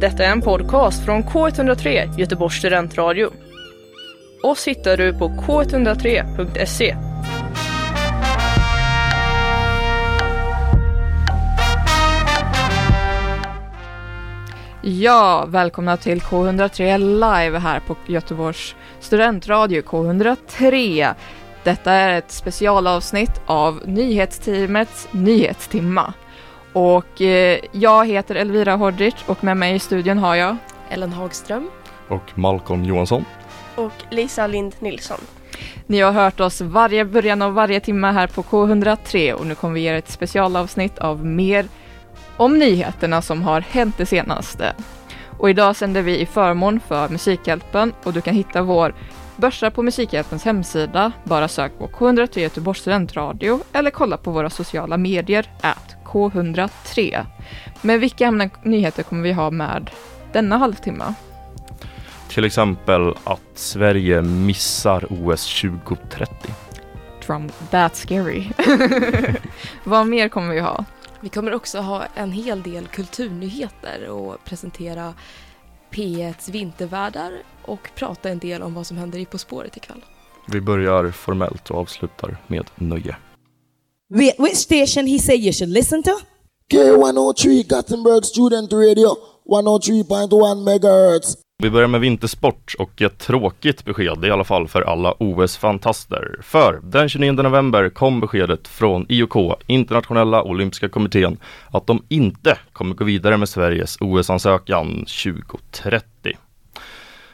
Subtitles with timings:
[0.00, 3.30] Detta är en podcast från K103, Göteborgs studentradio.
[4.42, 6.96] Oss hittar du på k103.se.
[14.82, 21.14] Ja, välkomna till K103 live här på Göteborgs studentradio K103.
[21.64, 26.14] Detta är ett specialavsnitt av nyhetsteamets nyhetstimma.
[26.72, 30.56] Och eh, jag heter Elvira Hodric och med mig i studion har jag
[30.90, 31.70] Ellen Hagström.
[32.08, 33.24] Och Malcolm Johansson.
[33.74, 35.20] Och Lisa Lind Nilsson.
[35.86, 39.74] Ni har hört oss varje början av varje timme här på K103 och nu kommer
[39.74, 41.66] vi ge er ett specialavsnitt av mer
[42.36, 44.74] om nyheterna som har hänt det senaste.
[45.38, 48.94] Och idag sänder vi i förmån för Musikhjälpen och du kan hitta vår
[49.36, 51.12] börsa på Musikhjälpens hemsida.
[51.24, 57.26] Bara sök på K103 Göteborgs studentradio eller kolla på våra sociala medier, at K103.
[57.82, 59.90] Men vilka ämnen nyheter kommer vi ha med
[60.32, 61.14] denna halvtimme?
[62.28, 66.34] Till exempel att Sverige missar OS 2030.
[67.26, 68.48] Trump, that's scary.
[69.84, 70.84] Vad mer kommer vi ha?
[71.20, 75.14] Vi kommer också ha en hel del kulturnyheter och presentera
[75.90, 80.04] P1s vintervärdar och prata en del om vad som händer i På spåret ikväll.
[80.46, 83.16] Vi börjar formellt och avslutar med nöje.
[84.12, 86.10] Which station he say you should listen to?
[86.72, 89.16] K103 Gothenburg Student Radio
[89.48, 91.36] 103.1 megahertz.
[91.62, 96.40] Vi börjar med vintersport och ett tråkigt besked, i alla fall för alla OS-fantaster.
[96.42, 101.38] För den 29 november kom beskedet från IOK, Internationella Olympiska Kommittén,
[101.70, 106.04] att de inte kommer gå vidare med Sveriges OS-ansökan 2030.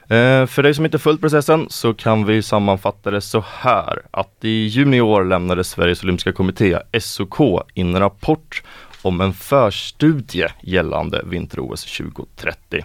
[0.08, 4.44] Eh, för dig som inte följt processen så kan vi sammanfatta det så här att
[4.44, 8.62] i juni i år lämnade Sveriges Olympiska Kommitté, SOK, in en rapport
[9.02, 12.84] om en förstudie gällande vinter-OS 2030.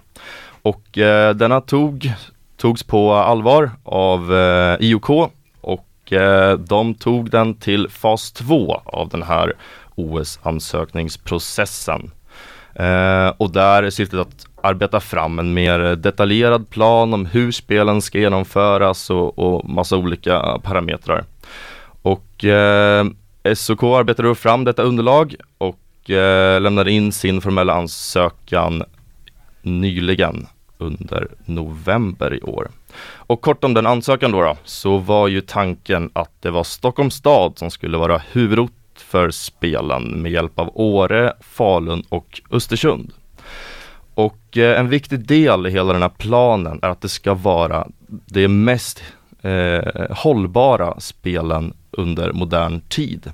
[0.62, 2.14] Och eh, denna tog,
[2.58, 5.10] togs på allvar av eh, IOK
[5.62, 9.54] och eh, de tog den till fas 2 av den här
[9.96, 12.12] OS-ansökningsprocessen.
[12.76, 18.02] Eh, och där är syftet att arbeta fram en mer detaljerad plan om hur spelen
[18.02, 21.24] ska genomföras och, och massa olika parametrar.
[22.02, 23.06] Och eh,
[23.54, 28.84] SOK arbetade då fram detta underlag och eh, lämnade in sin formella ansökan
[29.62, 32.70] nyligen under november i år.
[33.14, 37.16] Och kort om den ansökan då, då, så var ju tanken att det var Stockholms
[37.16, 43.14] stad som skulle vara huvudort för spelen med hjälp av Åre, Falun och Östersund.
[44.14, 47.88] Och eh, en viktig del i hela den här planen är att det ska vara
[48.08, 49.04] det mest
[49.42, 53.32] eh, hållbara spelen under modern tid.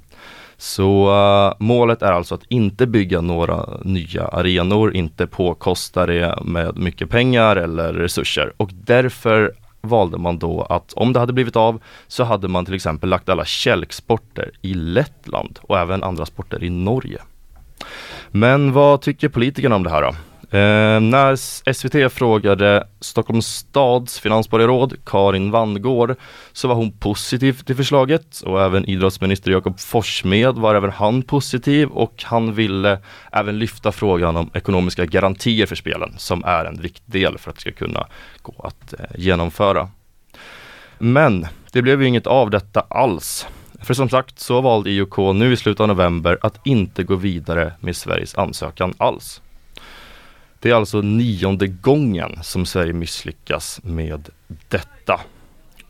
[0.58, 6.78] Så uh, målet är alltså att inte bygga några nya arenor, inte påkosta det med
[6.78, 11.82] mycket pengar eller resurser och därför valde man då att om det hade blivit av
[12.08, 16.70] så hade man till exempel lagt alla kälksporter i Lettland och även andra sporter i
[16.70, 17.22] Norge.
[18.32, 20.16] Men vad tycker politikerna om det här då?
[20.52, 21.36] Eh, när
[21.74, 26.16] SVT frågade Stockholms stads finansborgarråd Karin Vangård
[26.54, 31.90] så var hon positiv till förslaget och även idrottsminister Jakob Forssmed var även han positiv
[31.90, 33.00] och han ville
[33.32, 37.56] även lyfta frågan om ekonomiska garantier för spelen som är en viktig del för att
[37.56, 38.08] det ska kunna
[38.42, 39.90] gå att eh, genomföra.
[40.98, 43.48] Men det blev ju inget av detta alls.
[43.82, 47.74] För som sagt så valde IOK nu i slutet av november att inte gå vidare
[47.80, 49.42] med Sveriges ansökan alls.
[50.60, 54.30] Det är alltså nionde gången som Sverige misslyckas med
[54.68, 55.20] detta.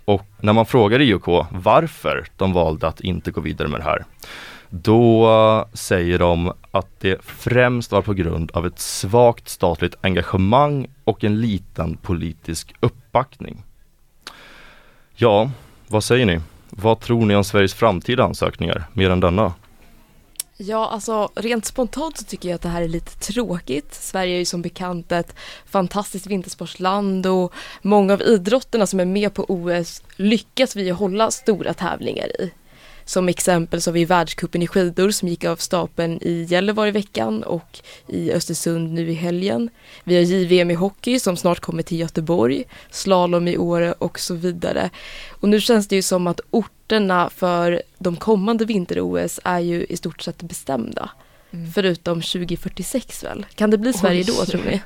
[0.05, 4.05] Och när man frågar IOK varför de valde att inte gå vidare med det här,
[4.69, 11.23] då säger de att det främst var på grund av ett svagt statligt engagemang och
[11.23, 13.63] en liten politisk uppbackning.
[15.15, 15.51] Ja,
[15.87, 16.39] vad säger ni?
[16.69, 19.53] Vad tror ni om Sveriges framtida ansökningar, mer än denna?
[20.59, 23.93] Ja, alltså rent spontant så tycker jag att det här är lite tråkigt.
[23.93, 25.35] Sverige är ju som bekant ett
[25.65, 31.73] fantastiskt vintersportsland och många av idrotterna som är med på OS lyckas vi hålla stora
[31.73, 32.51] tävlingar i.
[33.07, 36.91] Som exempel så har vi världskuppen i skidor som gick av stapeln i Gällivare i
[36.91, 39.69] veckan och i Östersund nu i helgen.
[40.03, 44.33] Vi har JVM i hockey som snart kommer till Göteborg, slalom i Åre och så
[44.33, 44.89] vidare.
[45.29, 49.97] Och nu känns det ju som att orterna för de kommande vinter-OS är ju i
[49.97, 51.09] stort sett bestämda.
[51.51, 51.71] Mm.
[51.71, 53.45] Förutom 2046 väl?
[53.55, 54.35] Kan det bli Sverige Oj.
[54.37, 54.81] då tror ni?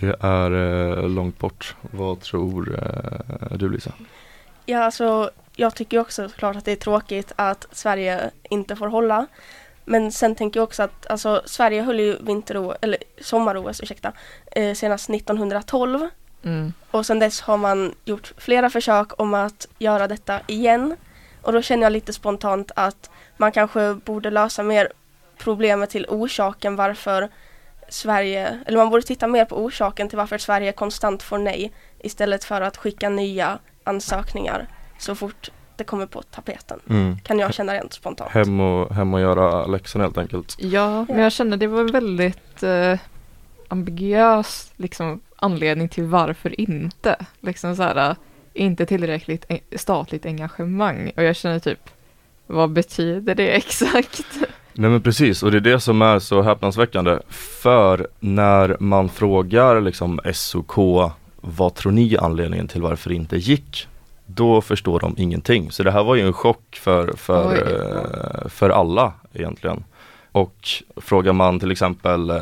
[0.00, 0.50] Det är
[0.98, 1.74] eh, långt bort.
[1.80, 3.92] Vad tror eh, du Lisa?
[4.66, 9.26] Ja, alltså jag tycker också såklart att det är tråkigt att Sverige inte får hålla.
[9.84, 14.12] Men sen tänker jag också att alltså, Sverige höll ju vinter eller sommar-OS, ursäkta,
[14.52, 16.08] eh, senast 1912
[16.42, 16.72] Mm.
[16.90, 20.96] och sen dess har man gjort flera försök om att göra detta igen.
[21.42, 24.92] Och då känner jag lite spontant att man kanske borde lösa mer
[25.38, 27.28] problemet till orsaken varför
[27.88, 32.44] Sverige, eller man borde titta mer på orsaken till varför Sverige konstant får nej istället
[32.44, 34.66] för att skicka nya ansökningar
[34.98, 36.80] så fort det kommer på tapeten.
[36.90, 37.18] Mm.
[37.18, 38.30] Kan jag känna rent spontant.
[38.30, 40.56] Hem, och, hem och göra läxorna helt enkelt.
[40.58, 42.98] Ja, men jag kände det var en väldigt eh,
[43.68, 47.16] ambiguös liksom, anledning till varför inte.
[47.40, 48.16] Liksom så här, eh,
[48.54, 49.46] inte tillräckligt
[49.76, 51.12] statligt engagemang.
[51.16, 51.90] Och jag känner typ,
[52.46, 54.24] vad betyder det exakt?
[54.72, 57.18] Nej men precis och det är det som är så häpnadsväckande.
[57.28, 60.74] För när man frågar liksom SOK
[61.40, 63.88] vad tror ni anledningen till varför det inte gick?
[64.26, 65.70] Då förstår de ingenting.
[65.70, 69.84] Så det här var ju en chock för, för, eh, för alla egentligen.
[70.32, 72.36] Och frågar man till exempel, eh,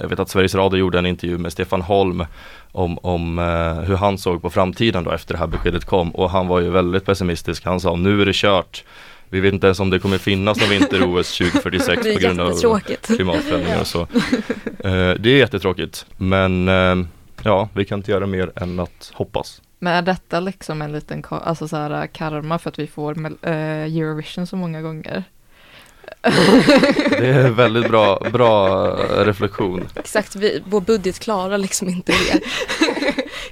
[0.00, 2.24] jag vet att Sveriges Radio gjorde en intervju med Stefan Holm
[2.72, 6.30] om, om eh, hur han såg på framtiden då efter det här beskedet kom och
[6.30, 7.64] han var ju väldigt pessimistisk.
[7.64, 8.84] Han sa nu är det kört.
[9.28, 12.40] Vi vet inte ens om det kommer finnas någon vinter-OS 2046 Det är på grund
[12.40, 14.06] av klimatförändringar och så.
[15.18, 16.68] Det är jättetråkigt men
[17.42, 19.60] ja, vi kan inte göra mer än att hoppas.
[19.82, 23.52] Men är detta liksom en liten alltså så här, karma för att vi får eh,
[23.96, 25.24] Eurovision så många gånger?
[26.22, 29.88] Det är en väldigt bra, bra eh, reflektion.
[29.96, 32.40] Exakt, vi, vår budget klarar liksom inte det.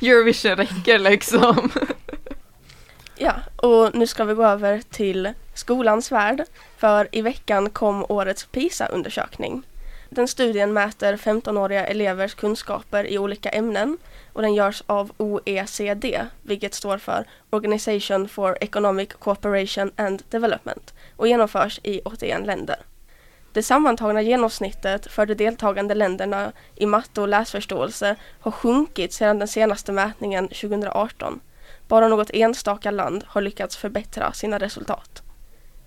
[0.08, 1.70] Eurovision räcker liksom.
[3.20, 6.42] Ja, och nu ska vi gå över till skolans värld.
[6.76, 9.62] För i veckan kom årets PISA-undersökning.
[10.10, 13.98] Den studien mäter 15-åriga elevers kunskaper i olika ämnen
[14.38, 21.28] och den görs av OECD, vilket står för Organization for Economic Cooperation and Development och
[21.28, 22.76] genomförs i 81 länder.
[23.52, 29.48] Det sammantagna genomsnittet för de deltagande länderna i matte och läsförståelse har sjunkit sedan den
[29.48, 31.40] senaste mätningen 2018.
[31.88, 35.22] Bara något enstaka land har lyckats förbättra sina resultat.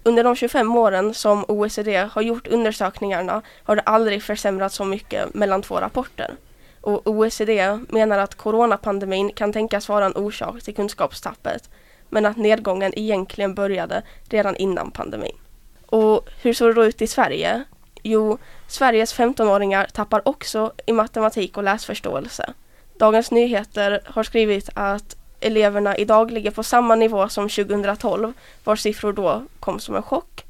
[0.03, 5.33] Under de 25 åren som OECD har gjort undersökningarna har det aldrig försämrats så mycket
[5.33, 6.36] mellan två rapporter.
[6.81, 11.69] Och OECD menar att coronapandemin kan tänkas vara en orsak till kunskapstappet,
[12.10, 15.38] men att nedgången egentligen började redan innan pandemin.
[15.86, 17.63] Och hur såg det då ut i Sverige?
[18.04, 18.38] Jo,
[18.68, 22.54] Sveriges 15-åringar tappar också i matematik och läsförståelse.
[22.98, 29.13] Dagens Nyheter har skrivit att eleverna idag ligger på samma nivå som 2012, vars siffror
[29.13, 30.45] då kom som en chock.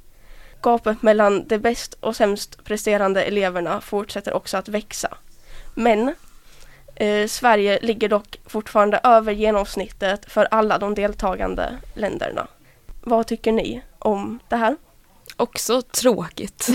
[0.61, 5.17] Gapet mellan de bäst och sämst presterande eleverna fortsätter också att växa.
[5.73, 6.15] Men
[6.95, 12.47] eh, Sverige ligger dock fortfarande över genomsnittet för alla de deltagande länderna.
[13.01, 14.77] Vad tycker ni om det här?
[15.37, 16.69] Också tråkigt.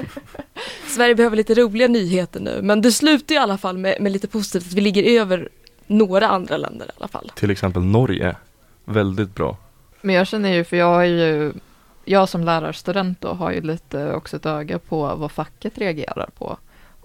[0.86, 4.28] Sverige behöver lite roliga nyheter nu, men det slutar i alla fall med, med lite
[4.28, 5.48] positivt att vi ligger över
[5.86, 7.32] några andra länder i alla fall.
[7.34, 8.36] Till exempel Norge.
[8.84, 9.56] Väldigt bra.
[10.00, 11.52] Men jag känner ju, för jag är ju,
[12.04, 16.58] jag som lärarstudent då har ju lite också ett öga på vad facket reagerar på.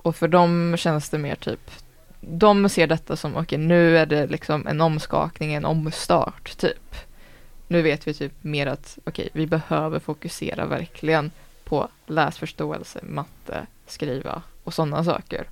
[0.06, 1.72] Och för dem känns det mer typ,
[2.20, 6.96] de ser detta som, okej nu är det liksom en omskakning, en omstart typ.
[7.68, 11.32] Nu vet vi typ mer att, okej vi behöver fokusera verkligen
[11.64, 15.50] på läsförståelse, matte, skriva och sådana saker.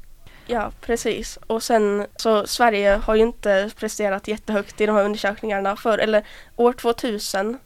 [0.48, 1.40] Ja, precis.
[1.48, 6.26] Och sen så Sverige har ju inte presterat jättehögt i de här undersökningarna för eller
[6.56, 7.58] år 2000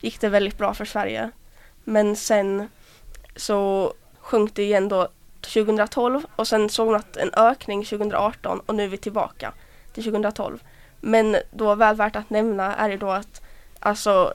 [0.00, 1.30] gick det väldigt bra för Sverige.
[1.84, 2.68] Men sen
[3.36, 5.08] så sjönk det igen då
[5.52, 9.52] 2012 och sen såg man att en ökning 2018 och nu är vi tillbaka
[9.94, 10.62] till 2012.
[11.00, 13.40] Men då väl värt att nämna är det då att
[13.80, 14.34] alltså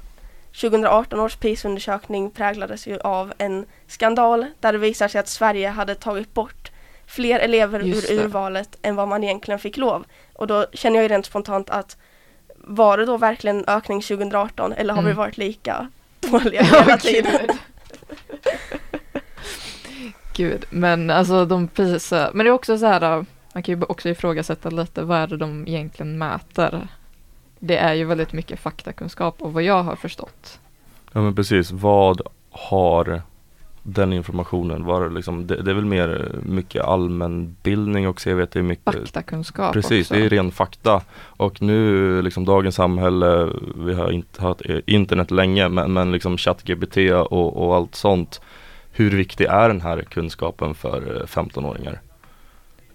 [0.61, 5.95] 2018 års PISA-undersökning präglades ju av en skandal där det visar sig att Sverige hade
[5.95, 6.71] tagit bort
[7.05, 8.23] fler elever Just ur det.
[8.23, 10.05] urvalet än vad man egentligen fick lov.
[10.33, 11.97] Och då känner jag ju rent spontant att
[12.55, 15.17] var det då verkligen en ökning 2018 eller har vi Mm.
[15.17, 15.87] varit lika
[16.19, 17.49] dåliga hela tiden?
[20.41, 24.09] Gud, men alltså de PISA, men det är också så här, man kan ju också
[24.09, 26.87] ifrågasätta lite vad är det de egentligen mäter.
[27.59, 30.59] Det är ju väldigt mycket faktakunskap och vad jag har förstått.
[31.11, 32.21] Ja men precis, vad
[32.51, 33.21] har
[33.83, 34.85] den informationen?
[34.85, 38.93] Var liksom, det, det är väl mer mycket allmänbildning också, jag vet det är mycket
[38.93, 40.19] Faktakunskap Precis, också.
[40.19, 41.01] det är ren fakta.
[41.21, 46.97] Och nu liksom dagens samhälle, vi har inte haft internet länge men, men liksom ChatGPT
[47.29, 48.41] och, och allt sånt.
[48.93, 52.01] Hur viktig är den här kunskapen för eh, 15-åringar?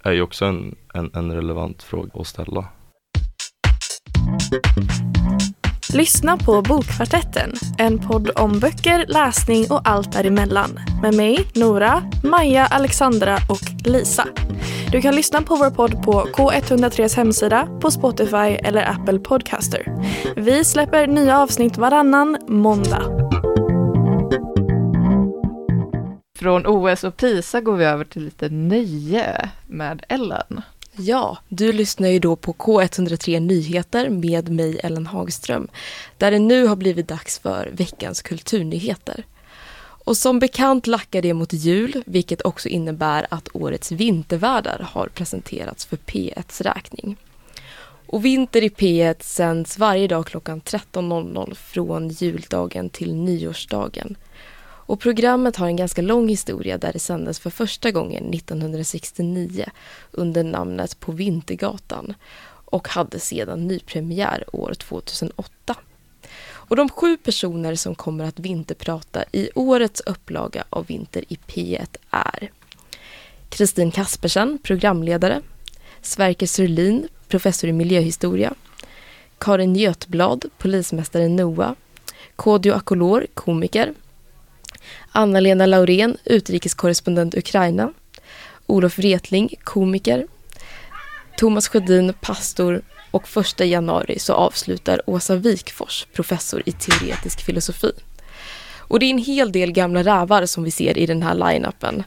[0.02, 2.64] Är ju också en, en, en relevant fråga att ställa.
[5.94, 10.80] Lyssna på Bokkvartetten, en podd om böcker, läsning och allt däremellan.
[11.02, 14.26] Med mig, Nora, Maja, Alexandra och Lisa.
[14.92, 19.92] Du kan lyssna på vår podd på K103s hemsida, på Spotify eller Apple Podcaster.
[20.36, 23.02] Vi släpper nya avsnitt varannan måndag.
[26.36, 30.62] Från OS och PISA går vi över till lite nöje med Ellen.
[30.96, 35.68] Ja, du lyssnar ju då på K103 Nyheter med mig Ellen Hagström.
[36.18, 39.24] Där det nu har blivit dags för veckans kulturnyheter.
[39.78, 45.86] Och som bekant lackar det mot jul, vilket också innebär att årets vintervärdar har presenterats
[45.86, 47.16] för P1s räkning.
[48.06, 54.16] Och Vinter i P1 sänds varje dag klockan 13.00 från juldagen till nyårsdagen.
[54.86, 59.64] Och programmet har en ganska lång historia där det sändes för första gången 1969
[60.10, 62.14] under namnet På Vintergatan
[62.64, 65.76] och hade sedan nypremiär år 2008.
[66.48, 71.96] Och de sju personer som kommer att vinterprata i årets upplaga av Vinter i P1
[72.10, 72.50] är
[73.48, 75.40] Kristin Kaspersen, programledare,
[76.02, 78.54] Sverker Surlin, professor i miljöhistoria,
[79.38, 81.72] Karin Götblad, polismästare Noah,
[82.36, 83.94] Kodjo Akolor, komiker,
[85.16, 87.92] Anna-Lena Laurén, utrikeskorrespondent Ukraina,
[88.66, 90.26] Olof Wretling, komiker,
[91.38, 97.92] Thomas Sjödin, pastor och första januari så avslutar Åsa Wikfors, professor i teoretisk filosofi.
[98.78, 102.04] Och det är en hel del gamla rävar som vi ser i den här line-upen.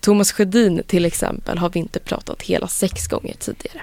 [0.00, 3.82] Thomas Sjödin till exempel har vi inte pratat hela sex gånger tidigare.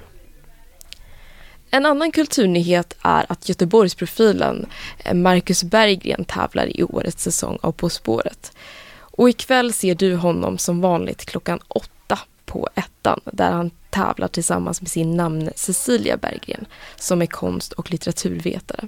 [1.72, 4.66] En annan kulturnyhet är att Göteborgsprofilen
[5.06, 8.52] eh, Marcus Berggren tävlar i årets säsong av På spåret.
[9.18, 14.82] Och ikväll ser du honom som vanligt klockan åtta på ettan där han tävlar tillsammans
[14.82, 18.88] med sin namn Cecilia Berggren som är konst och litteraturvetare.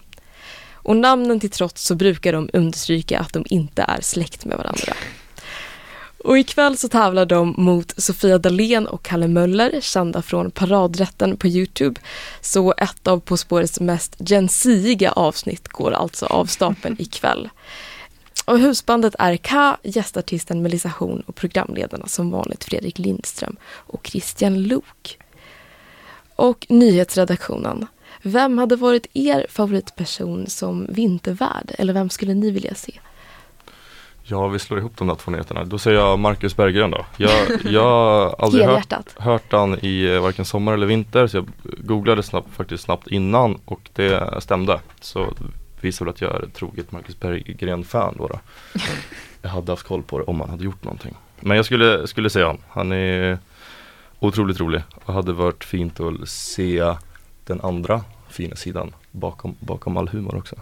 [0.73, 4.93] Och namnen till trots så brukar de understryka att de inte är släkt med varandra.
[6.23, 11.47] Och ikväll så tävlar de mot Sofia Dalén och Kalle Möller, kända från Paradrätten på
[11.47, 12.01] Youtube.
[12.41, 17.49] Så ett av På spårets mest gensiga avsnitt går alltså av stapeln ikväll.
[18.45, 24.63] Och husbandet är K, gästartisten Melissa Horn och programledarna som vanligt Fredrik Lindström och Christian
[24.63, 25.17] Lok.
[26.35, 27.87] Och nyhetsredaktionen.
[28.21, 31.71] Vem hade varit er favoritperson som vintervärd?
[31.77, 32.99] Eller vem skulle ni vilja se?
[34.31, 35.63] Ja, vi slår ihop de där två nyheterna.
[35.63, 37.05] Då säger jag Marcus Berggren då.
[37.17, 41.47] Jag, jag har aldrig hört, hört han i eh, varken sommar eller vinter så jag
[41.63, 44.79] googlade snabbt, faktiskt snabbt innan och det stämde.
[45.01, 45.33] Så
[45.81, 48.39] visar väl att jag är ett troget Marcus Berggren-fan då, då.
[49.41, 51.15] Jag hade haft koll på det om han hade gjort någonting.
[51.39, 52.57] Men jag skulle, skulle säga han.
[52.69, 53.37] Han är
[54.19, 56.95] otroligt rolig och hade varit fint att se
[57.45, 60.55] den andra fina sidan bakom, bakom all humor också.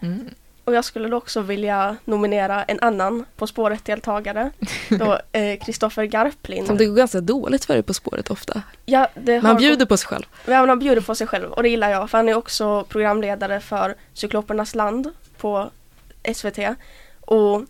[0.00, 0.28] Mm.
[0.66, 4.50] Och jag skulle då också vilja nominera en annan På spåret-deltagare.
[4.88, 5.18] Då
[5.64, 6.66] Kristoffer eh, Garplind.
[6.66, 8.62] Som det går ganska dåligt för På spåret ofta.
[8.84, 10.24] Ja, det Men han bjuder på sig själv.
[10.46, 13.60] Ja, han bjuder på sig själv och det gillar jag för han är också programledare
[13.60, 15.70] för Cyklopernas land på
[16.34, 16.58] SVT.
[17.20, 17.62] Och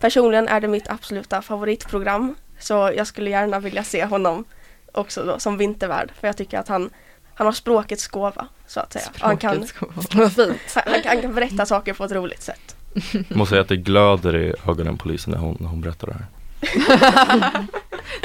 [0.00, 2.34] personligen är det mitt absoluta favoritprogram.
[2.58, 4.44] Så jag skulle gärna vilja se honom
[4.92, 6.90] också då som vintervärd för jag tycker att han,
[7.38, 9.04] han har språkets gåva så att säga.
[9.14, 9.56] Och han, kan,
[10.14, 10.58] Vad fint.
[10.74, 12.76] han, kan- han kan berätta saker på ett roligt sätt.
[13.12, 16.06] Jag måste säga att det glöder i ögonen på polisen när hon, när hon berättar
[16.06, 16.26] det här.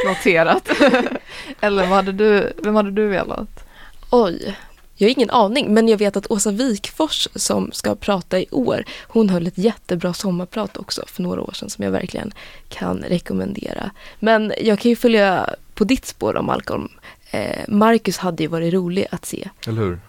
[0.07, 0.69] Noterat.
[1.61, 3.65] Eller vad hade du, vem hade du velat?
[4.11, 4.55] Oj.
[4.95, 8.83] Jag har ingen aning, men jag vet att Åsa Wikfors som ska prata i år,
[9.07, 12.31] hon höll ett jättebra sommarprat också för några år sedan som jag verkligen
[12.69, 13.91] kan rekommendera.
[14.19, 16.89] Men jag kan ju följa på ditt spår om Malcolm.
[17.33, 19.49] Eh, Marcus hade ju varit rolig att se.
[19.67, 19.99] Eller hur?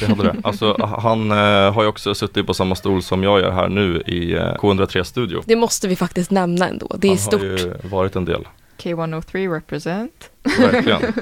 [0.00, 0.36] Det hade det.
[0.44, 4.00] Alltså han eh, har ju också suttit på samma stol som jag gör här nu
[4.06, 5.42] i eh, K103 studio.
[5.46, 6.96] Det måste vi faktiskt nämna ändå.
[6.98, 7.40] Det är han stort.
[7.40, 8.48] har ju varit en del,
[8.78, 10.30] K103 represent.
[10.58, 11.02] verkligen.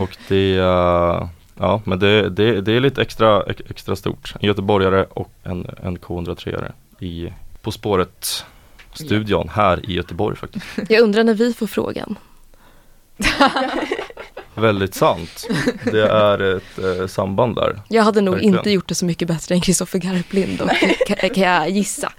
[0.00, 4.34] Och det, eh, ja men det, det, det är lite extra, ex- extra stort.
[4.40, 7.32] En göteborgare och en, en K103are i
[7.62, 8.44] På spåret
[8.94, 10.66] studion här i Göteborg faktiskt.
[10.88, 12.18] Jag undrar när vi får frågan.
[14.60, 15.48] Väldigt sant.
[15.84, 17.80] Det är ett eh, samband där.
[17.88, 18.54] Jag hade nog Verkligen.
[18.58, 20.58] inte gjort det så mycket bättre än Kristoffer Garplind
[21.06, 22.12] kan, kan jag gissa.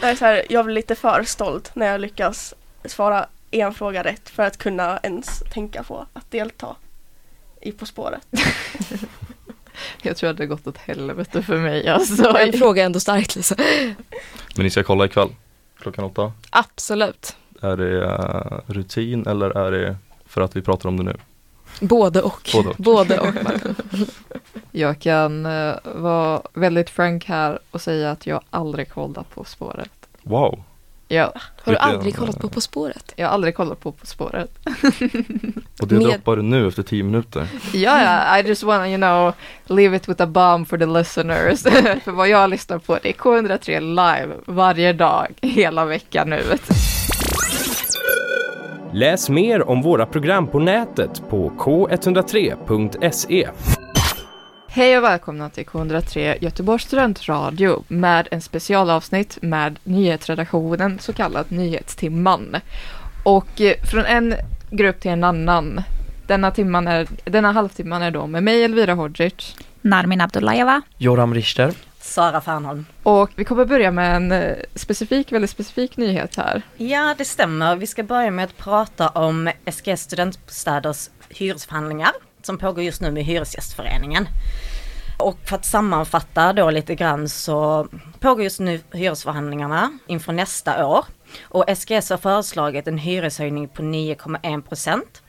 [0.00, 4.04] Jag, är så här, jag blir lite för stolt när jag lyckas svara en fråga
[4.04, 6.76] rätt för att kunna ens tänka på att delta
[7.60, 8.26] i På spåret.
[10.02, 12.36] Jag tror att det har gått åt helvete för mig alltså.
[12.38, 13.56] En fråga ändå starkt Lisa.
[14.56, 15.28] Men ni ska kolla ikväll
[15.78, 16.32] klockan åtta.
[16.50, 17.36] Absolut.
[17.60, 19.96] Är det eh, rutin eller är det
[20.36, 21.16] för att vi pratar om det nu?
[21.80, 22.50] Både och.
[22.52, 22.76] Både och.
[22.76, 23.34] Både och.
[24.70, 29.90] Jag kan uh, vara väldigt frank här och säga att jag aldrig kollat På spåret.
[30.22, 30.62] Wow.
[31.08, 31.32] Ja.
[31.62, 33.12] Har du aldrig kollat på På spåret?
[33.16, 34.50] Jag har aldrig kollat på På spåret.
[35.80, 37.48] Och det Med- droppar du nu efter tio minuter.
[37.72, 39.32] Ja, ja, I just wanna, you know,
[39.66, 41.62] leave it with a bomb for the listeners.
[42.04, 46.42] för vad jag lyssnar på det är K103 live varje dag, hela veckan nu.
[48.96, 53.48] Läs mer om våra program på nätet på k103.se.
[54.68, 62.56] Hej och välkomna till K103 Göteborgs studentradio med en specialavsnitt med nyhetsredaktionen, så kallad Nyhetstimman.
[63.24, 64.34] Och eh, från en
[64.70, 65.80] grupp till en annan.
[66.26, 69.56] Denna, timman är, denna halvtimman är då med mig Elvira Hodzic.
[69.80, 70.82] Narmin Abdullayeva.
[70.98, 71.72] Joram Richter.
[72.06, 72.86] Sara Fernholm.
[73.02, 76.62] Och vi kommer börja med en eh, specifik, väldigt specifik nyhet här.
[76.76, 77.76] Ja, det stämmer.
[77.76, 83.24] Vi ska börja med att prata om SGS studentbostäders hyresförhandlingar som pågår just nu med
[83.24, 84.28] Hyresgästföreningen.
[85.18, 87.88] Och för att sammanfatta då lite grann så
[88.20, 91.04] pågår just nu hyresförhandlingarna inför nästa år.
[91.42, 95.22] Och SGS har föreslagit en hyreshöjning på 9,1 procent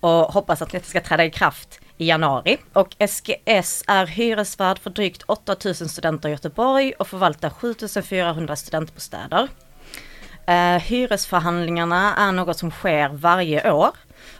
[0.00, 2.58] och hoppas att detta ska träda i kraft i januari.
[2.72, 9.48] Och SGS är hyresvärd för drygt 8000 studenter i Göteborg och förvaltar 7400 studentbostäder.
[10.46, 13.90] Eh, hyresförhandlingarna är något som sker varje år.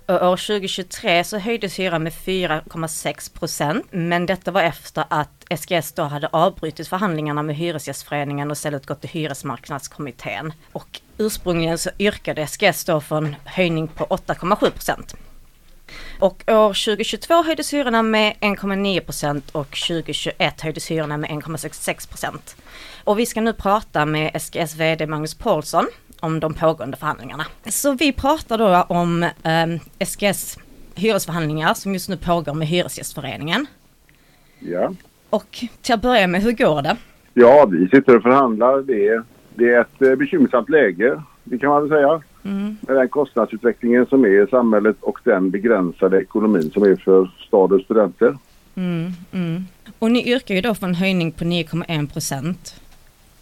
[0.07, 3.87] Och år 2023 så höjdes hyran med 4,6 procent.
[3.91, 9.01] Men detta var efter att SGS då hade avbrutit förhandlingarna med Hyresgästföreningen och istället gått
[9.01, 10.53] till Hyresmarknadskommittén.
[10.73, 15.15] Och ursprungligen så yrkade SGS då för en höjning på 8,7 procent.
[16.21, 22.57] Och år 2022 höjdes hyrorna med 1,9 procent och 2021 höjdes hyrorna med 1,66 procent.
[23.05, 25.87] Och vi ska nu prata med SGS VD Magnus Paulsson
[26.21, 27.47] om de pågående förhandlingarna.
[27.65, 30.59] Så vi pratar då om eh, SGS
[30.95, 33.67] hyresförhandlingar som just nu pågår med Hyresgästföreningen.
[34.59, 34.95] Ja.
[35.31, 36.97] Och till att börja med, hur går det?
[37.41, 38.83] ja, vi sitter och förhandlar.
[38.83, 39.23] Det är,
[39.55, 42.23] det är ett eh, bekymmersamt läge, det kan man väl säga.
[42.47, 42.77] Mm.
[42.81, 47.85] Med den kostnadsutvecklingen som är i samhället och den begränsade ekonomin som är för stadens
[47.85, 48.37] studenter.
[48.75, 49.63] Mm, mm.
[49.99, 52.81] Och ni yrkar ju då för en höjning på 9,1 procent.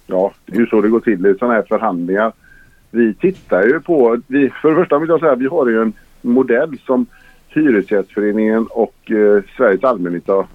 [0.06, 2.32] Ja, det är ju så det går till i sådana här förhandlingar.
[2.90, 5.92] Vi tittar ju på, vi, för det första vill jag säga vi har ju en
[6.20, 7.06] modell som
[7.48, 10.46] Hyresgästföreningen och eh, Sveriges allmännytta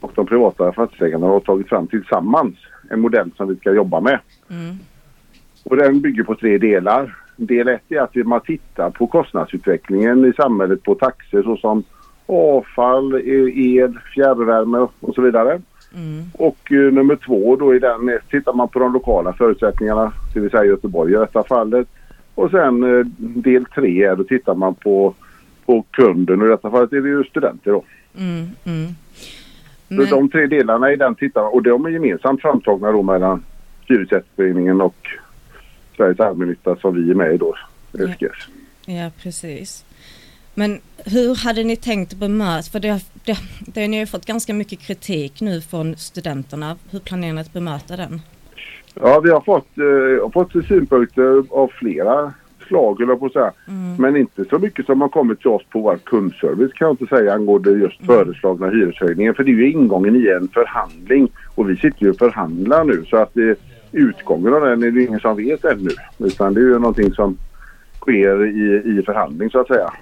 [0.00, 2.54] och de privata fastighetsägarna har tagit fram tillsammans.
[2.90, 4.18] En modell som vi ska jobba med.
[4.50, 4.78] Mm.
[5.62, 7.16] Och den bygger på tre delar.
[7.36, 11.84] Del ett är att man tittar på kostnadsutvecklingen i samhället på taxor såsom
[12.26, 13.14] avfall,
[13.54, 15.60] el, fjärrvärme och så vidare.
[15.94, 16.24] Mm.
[16.32, 20.50] Och eh, nummer två då i den tittar man på de lokala förutsättningarna, det vill
[20.50, 21.88] säga Göteborg i detta fallet.
[22.34, 25.14] Och sen eh, del tre är då tittar man på,
[25.66, 27.82] på kunden och i detta fallet är det ju studenter då.
[28.18, 28.94] Mm, mm.
[29.88, 33.44] Så de tre delarna i den tittar man och de är gemensamt framtagna då mellan
[33.88, 35.08] Hyresgästföreningen och
[35.96, 37.54] Sveriges allmännytta som vi är med i då,
[37.92, 38.48] SGS.
[38.86, 39.84] Ja, precis.
[40.54, 44.54] Men hur hade ni tänkt bemöta, för det, det, det, ni har ju fått ganska
[44.54, 46.76] mycket kritik nu från studenterna.
[46.90, 48.20] Hur planerar ni att bemöta den?
[48.94, 52.32] Ja, vi har fått, eh, fått synpunkter av flera
[52.66, 53.52] slag, eller på att säga.
[53.98, 57.16] Men inte så mycket som har kommit till oss på vår kundservice kan jag inte
[57.16, 59.34] säga angående just föreslagna hyreshöjningen.
[59.34, 63.04] För det är ju ingången i en förhandling och vi sitter ju och förhandlar nu
[63.10, 63.58] så att det,
[63.92, 65.90] utgången av den är det ingen som vet ännu.
[66.18, 67.38] Utan det är ju någonting som
[68.00, 69.92] sker i, i förhandling så att säga.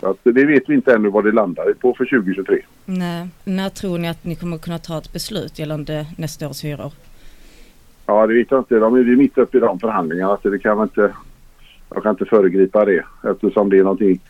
[0.00, 2.60] Så att det vet vi inte ännu vad det landar på för 2023.
[2.84, 3.28] Nej.
[3.44, 6.92] När tror ni att ni kommer kunna ta ett beslut gällande nästa års hyror?
[8.06, 8.74] Ja, det vet jag inte.
[8.78, 11.12] De är vi mitt uppe i de förhandlingarna så det kan man inte...
[11.94, 14.20] Jag kan inte föregripa det eftersom det är någonting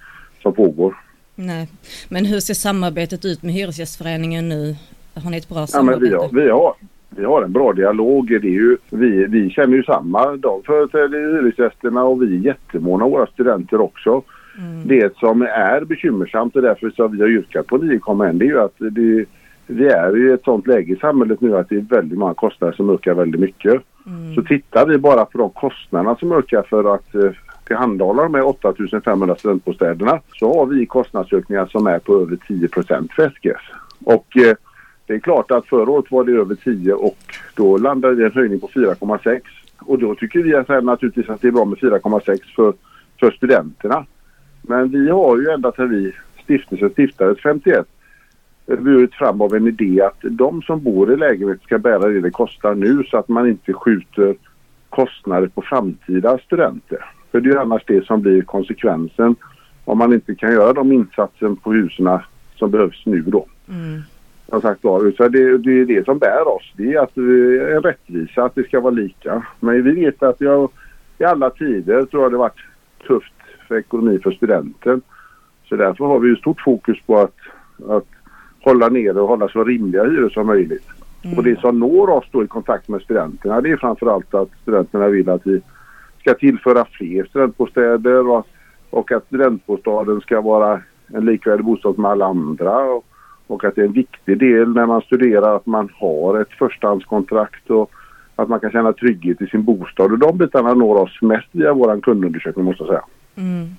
[0.42, 0.96] som pågår.
[1.34, 1.68] Nej.
[2.08, 4.76] Men hur ser samarbetet ut med Hyresgästföreningen nu?
[5.14, 6.04] Har ni ett bra Ja, men samarbete?
[6.10, 6.74] vi, har, vi, har,
[7.16, 8.26] vi har en bra dialog.
[8.26, 10.36] Det är ju, vi, vi känner ju samma.
[10.36, 14.22] De företräder hyresgästerna och vi är jättemåna våra studenter också.
[14.84, 18.60] Det som är bekymmersamt och därför så vi har yrkat på 9,1 det är ju
[18.60, 19.24] att det,
[19.66, 22.74] vi är i ett sånt läge i samhället nu att det är väldigt många kostnader
[22.74, 23.82] som ökar väldigt mycket.
[24.34, 27.30] Så tittar vi bara på de kostnaderna som ökar för att eh,
[27.66, 33.30] tillhandahålla de här 8500 studentbostäderna så har vi kostnadsökningar som är på över 10 för
[33.30, 33.62] SGS.
[34.04, 34.56] Och eh,
[35.12, 37.18] det är klart att förra året var det över 10 och
[37.54, 39.40] då landade vi i en höjning på 4,6.
[39.78, 42.74] Och då tycker vi att det naturligtvis att det är bra med 4,6 för,
[43.20, 44.06] för studenterna.
[44.62, 46.12] Men vi har ju ända sedan vi
[46.44, 47.86] stiftelsen stiftades 51
[48.66, 52.30] burit fram av en idé att de som bor i lägenhet ska bära det det
[52.30, 54.34] kostar nu så att man inte skjuter
[54.88, 57.04] kostnader på framtida studenter.
[57.30, 59.36] För det är ju annars det som blir konsekvensen
[59.84, 62.18] om man inte kan göra de insatser på husen
[62.56, 63.46] som behövs nu då.
[63.68, 64.02] Mm.
[64.52, 66.72] Som sagt var, så det, det är det som bär oss.
[66.76, 69.42] Det är att vi är rättvisa, att det ska vara lika.
[69.60, 70.70] Men vi vet att jag,
[71.18, 72.60] i alla tider tror jag det varit
[73.06, 73.32] tufft
[73.68, 75.02] för ekonomi för studenten.
[75.68, 77.36] Så därför har vi stort fokus på att,
[77.88, 78.06] att
[78.60, 80.88] hålla nere och hålla så rimliga hyror som möjligt.
[81.24, 81.38] Mm.
[81.38, 85.08] Och det som når oss då i kontakt med studenterna det är framförallt att studenterna
[85.08, 85.60] vill att vi
[86.20, 88.46] ska tillföra fler studentbostäder och,
[88.90, 92.78] och att studentbostaden ska vara en likvärdig bostad som alla andra.
[92.78, 93.06] Och,
[93.52, 97.70] och att det är en viktig del när man studerar att man har ett förstahandskontrakt
[97.70, 97.90] och
[98.36, 100.12] att man kan känna trygghet i sin bostad.
[100.12, 103.04] Och de bitarna når oss mest via vår kundundersökning måste jag säga.
[103.36, 103.76] Mm.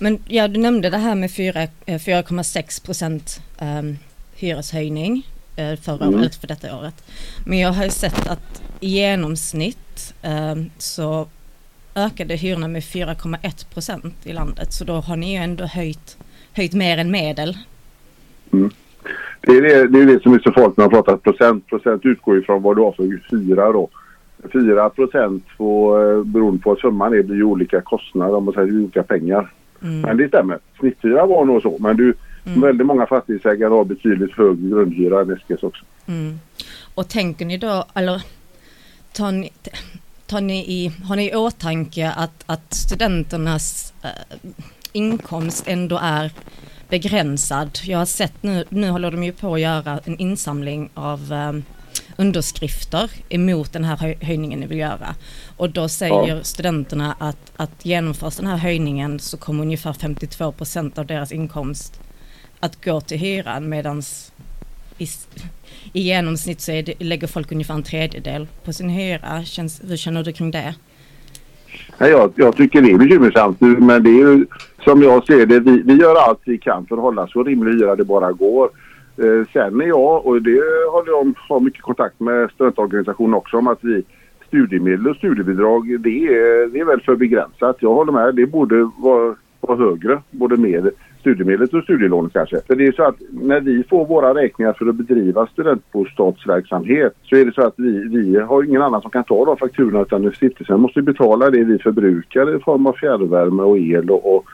[0.00, 3.96] Men ja, du nämnde det här med fyra- eh, 4,6 procent um,
[4.36, 6.20] hyreshöjning eh, förra Mm.
[6.20, 7.04] året för detta året.
[7.46, 11.26] Men jag har ju sett att i genomsnitt ehm, så
[11.94, 14.72] ökade hyrorna med 4,1 procent i landet.
[14.72, 16.16] Så då har ni ju ändå höjt,
[16.52, 17.56] höjt mer än medel.
[19.40, 21.66] Det är det, det, är det som är så farligt när man pratar procent.
[21.66, 23.88] Procent utgår ifrån vad du har för hyra då.
[24.52, 28.54] 4 procent på, eh, beroende på vad summan är blir ju olika kostnader om man
[28.54, 29.52] säger olika pengar.
[29.80, 30.58] Men det stämmer.
[30.78, 31.76] Snitthyra var nog så.
[31.80, 32.14] Men du,
[32.44, 35.84] väldigt många fastighetsägare har betydligt högre grundhyra än SGS också.
[36.06, 36.38] Mm.
[36.94, 38.22] Och tänker ni då, eller
[39.12, 39.50] tar ni,
[40.26, 44.38] tar ni i, har ni i åtanke att, att studenternas eh,
[44.92, 46.32] inkomst ändå är
[46.98, 47.78] begränsad?
[47.84, 51.52] Jag har sett nu, nu håller de ju på att göra en insamling av eh,
[52.16, 55.14] underskrifter emot den här höj- höjningen ni vill göra.
[55.56, 56.42] Och då säger Ja.
[56.42, 62.00] studenterna att, att genomförs den här höjningen så kommer ungefär 52 procent av deras inkomst
[62.60, 64.32] att gå till hyran medans
[64.98, 65.04] i,
[65.92, 69.44] i genomsnitt så det, lägger folk ungefär en tredjedel på sin hyra.
[69.44, 70.74] Känns, hur känner du kring det?
[71.98, 74.46] Nej, jag, jag tycker det är bekymmersamt men det är ju
[74.84, 77.72] som jag ser det, vi, vi gör allt vi kan för att hålla så rimlig
[77.72, 78.70] hyra det bara går.
[79.16, 80.60] Eh, sen är jag, och det
[80.92, 84.02] håller jag om, har mycket kontakt med studentorganisationen också om att vi
[84.46, 87.76] studiemedel och studiebidrag det är, det är väl för begränsat.
[87.80, 92.60] Jag håller med, det borde vara, vara högre, både med studiemedlet och studielånet kanske.
[92.66, 97.36] För det är så att när vi får våra räkningar för att bedriva studentbostadsverksamhet så
[97.36, 100.32] är det så att vi, vi har ingen annan som kan ta de fakturorna utan
[100.32, 104.44] stiftelsen måste betala det vi förbrukar i form av fjärrvärme och el och, och,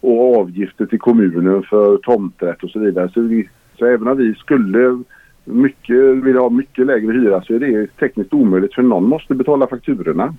[0.00, 3.10] och avgifter till kommunen för tomträtt och så vidare.
[3.14, 5.02] Så, vi, så även om vi skulle
[5.44, 9.66] mycket, vilja ha mycket lägre hyra så är det tekniskt omöjligt för någon måste betala
[9.66, 10.34] fakturorna.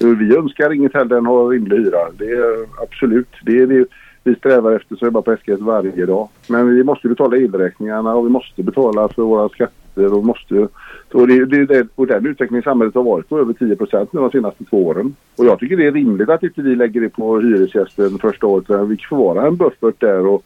[0.00, 2.10] Vi önskar inget hellre än att ha rimlig hyra.
[2.18, 3.28] Det är absolut.
[3.44, 3.84] Det är det
[4.24, 6.28] vi strävar efter så jobbar på SKS varje dag.
[6.48, 10.68] Men vi måste betala elräkningarna och vi måste betala för våra skatter och måste...
[11.12, 14.08] Och, det, det, det, och den utvecklingen i samhället har varit på över 10 procent
[14.12, 15.14] de senaste två åren.
[15.36, 18.88] Och jag tycker det är rimligt att inte vi lägger det på hyresgästen första året.
[18.88, 20.44] Vi får vara en buffert där och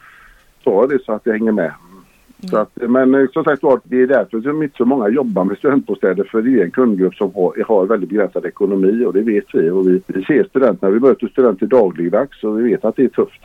[0.64, 1.72] ta det så att det hänger med.
[2.50, 5.44] Så att, men eh, som sagt var, det är därför som inte så många jobbar
[5.44, 9.20] med studentbostäder för det är en kundgrupp som har, har väldigt begränsad ekonomi och det
[9.20, 9.70] vet vi.
[9.70, 13.08] Och vi, vi ser studenterna, vi möter studenter dagligdags och vi vet att det är
[13.08, 13.42] tufft.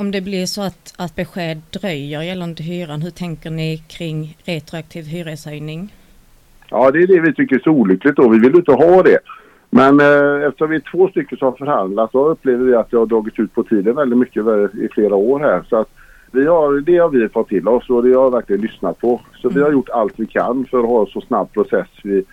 [0.00, 5.04] Om det blir så att, att besked dröjer gällande hyran, hur tänker ni kring retroaktiv
[5.04, 5.94] hyreshöjning?
[6.70, 8.28] Ja, det är det vi tycker är så olyckligt då.
[8.28, 9.18] Vi vill inte ha det.
[9.70, 12.96] Men eh, eftersom vi är två stycken som har förhandlat så upplever vi att det
[12.96, 14.42] har dragit ut på tiden väldigt mycket
[14.74, 15.62] i flera år här.
[15.68, 15.88] Så att
[16.32, 19.20] vi har, det har vi fått till oss och det har jag verkligen lyssnat på.
[19.42, 21.88] Så vi har gjort allt vi kan för att ha en så snabb process.
[22.02, 22.24] Vi,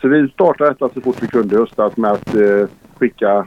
[0.00, 3.46] så vi startade detta så fort vi kunde i höstas med att eh, skicka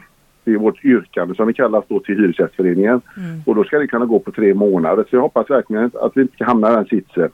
[0.52, 3.02] det vårt yrkande som det kallas då till Hyresgästföreningen.
[3.46, 5.06] Och då ska det kunna gå på tre månader.
[5.10, 7.30] Så jag hoppas verkligen att vi inte ska hamna i den sitsen.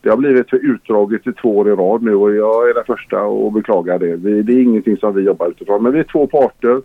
[0.00, 2.84] Det har blivit för utdraget i två år i rad nu och jag är den
[2.84, 4.16] första och beklagar det.
[4.16, 5.82] Vi, det är ingenting som vi jobbar utifrån.
[5.82, 6.82] Men vi är två parter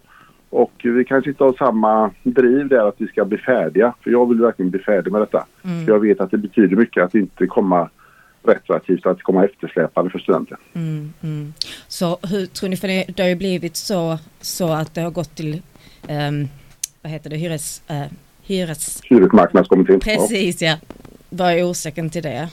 [0.49, 3.93] och vi kanske inte har samma driv där att vi ska bli färdiga.
[4.03, 5.45] För jag vill verkligen bli färdig med detta.
[5.85, 7.89] För jag vet att det betyder mycket att inte komma
[8.47, 10.57] retroaktivt, att komma eftersläpande för studenten.
[10.73, 11.53] Mm, mm.
[11.87, 15.11] Så hur tror ni, för det, det har ju blivit så, så att det har
[15.11, 15.61] gått till,
[16.07, 16.47] ehm,
[17.01, 18.05] vad heter det, hyres, uh,
[18.43, 19.01] hyres...
[19.03, 19.99] Hyresmarknadskommittén.
[19.99, 20.75] Precis ja.
[21.29, 22.49] Vad är orsaken till det?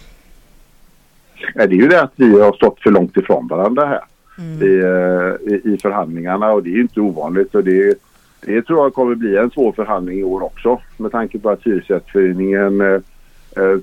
[1.54, 4.00] Ja, det är ju det att vi har stått för långt ifrån varandra här
[4.38, 7.54] i, eh, i, i förhandlingarna och det är ju inte ovanligt.
[7.54, 7.98] Och det,
[8.40, 11.62] det tror jag kommer bli en svår förhandling i år också med tanke på att
[11.62, 13.00] Hyresgästföreningen eh,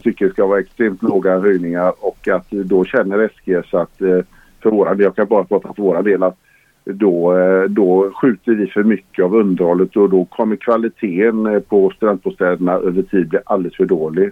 [0.02, 4.20] tycker det ska vara extremt låga höjningar och att då känner SGS att eh,
[4.62, 6.38] för våran del, jag kan bara prata för våran del, att
[6.86, 11.90] då, eh, då skjuter vi för mycket av underhållet och då kommer kvaliteten eh, på
[11.96, 14.32] studentbostäderna över tid bli alldeles för dålig.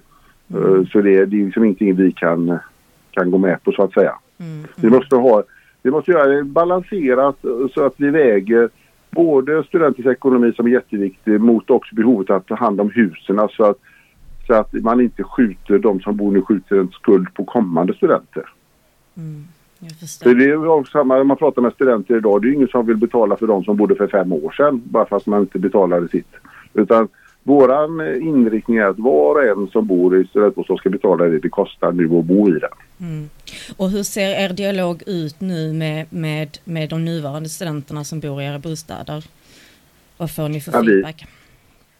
[0.53, 2.57] Eh, Så det, det är liksom ingenting vi kan,
[3.11, 4.13] kan gå med på så att säga.
[4.75, 5.43] Vi måste ha
[5.83, 8.69] vi måste göra det balanserat eh, så att vi väger
[9.11, 13.63] både studenters ekonomi som är jätteviktig mot också behovet att ta hand om husen så
[13.63, 13.77] att,
[14.49, 18.43] så att man inte skjuter de som bor nu skjuter en skuld på kommande studenter.
[19.17, 19.47] Mm.
[20.23, 22.41] För det är samma när man pratar med studenter idag.
[22.41, 25.05] Det är ingen som vill betala för de som bodde för fem år sedan bara
[25.05, 26.33] fast man inte betalade sitt.
[26.73, 27.07] Utan
[27.43, 31.39] våran eh, inriktning är att var och en som bor i studentbostad ska betala det
[31.39, 33.09] det kostar nu att bo i den.
[33.09, 33.29] Mm.
[33.77, 38.41] Och hur ser er dialog ut nu med, med, med de nuvarande studenterna som bor
[38.41, 39.25] i era bostäder?
[40.17, 41.03] Vad får ni för Ja, vi-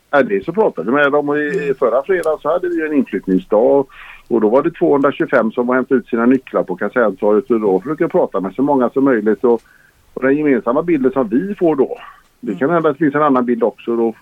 [0.10, 1.30] det så pratade vi med dem.
[1.30, 3.88] Och i förra fredagen så hade vi en inflyttningsdag.
[4.28, 7.80] Och då var det 225 som var hämtade ut sina nycklar på Kaserntorget och då
[7.80, 9.43] försöker jag prata med så många som möjligt.
[9.43, 9.62] Och,
[10.13, 11.98] och den gemensamma bilden som vi får då
[12.39, 13.95] det kan hända att det finns en annan bild också.
[13.95, 14.13] Då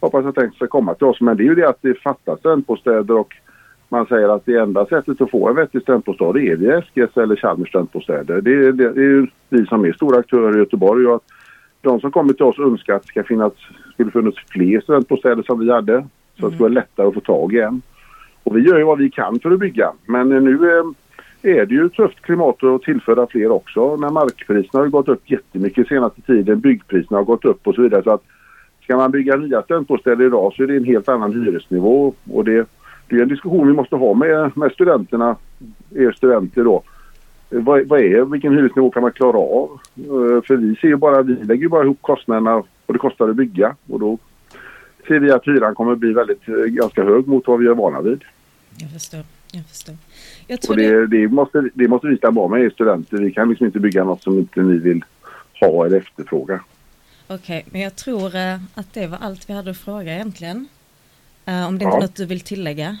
[0.00, 1.20] hoppas jag att den ska komma till oss.
[1.20, 3.34] Men det är ju det att det fattas studentbostäder och
[3.88, 7.36] man säger att det enda sättet att få en vettig studentbostad är via SGS eller
[7.36, 8.40] Chalmers studentbostäder.
[8.40, 11.06] Det är, det, det är ju vi som är stora aktörer i Göteborg.
[11.06, 11.24] Och att
[11.80, 13.52] de som kommer till oss önskar att det ska finnas,
[14.00, 16.06] skulle funnits fler studentbostäder som vi hade.
[16.38, 17.82] Så det skulle vara lättare att få tag i en.
[18.42, 19.92] Och vi gör ju vad vi kan för att bygga.
[20.06, 20.84] Men nu eh,
[21.42, 23.96] är det ju tufft klimat att tillföra fler också.
[23.96, 26.60] När markpriserna har gått upp jättemycket senaste tiden.
[26.60, 28.02] Byggpriserna har gått upp och så vidare.
[28.02, 28.22] Så att
[28.82, 32.14] ska man bygga nya studentbostäder idag så är det en helt annan hyresnivå.
[32.32, 32.68] Och det,
[33.08, 35.36] det är en diskussion vi måste ha med, med studenterna,
[35.94, 36.82] er studenter då.
[37.50, 39.78] Vad, vad är, vilken hyresnivå kan man klara av?
[39.96, 43.28] Eh, För vi ser ju bara, vi lägger ju bara ihop kostnaderna och det kostar
[43.28, 44.18] att bygga och då
[45.08, 48.00] ser vi att hyran kommer bli väldigt, eh, ganska hög mot vad vi är vana
[48.00, 48.24] vid.
[48.76, 49.20] Jag förstår.
[49.52, 49.96] Jag förstår.
[50.46, 53.16] Jag Och det, det, måste, det måste vi stämma av med er studenter.
[53.16, 55.04] Vi kan liksom inte bygga något som inte ni vill
[55.60, 56.60] ha eller efterfråga.
[57.28, 60.68] Okej, men jag tror eh, att det var allt vi hade att fråga egentligen.
[61.44, 61.96] Om det inte Ja.
[61.96, 62.96] är något du vill tillägga?